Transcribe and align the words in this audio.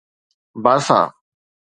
باسا 0.63 0.99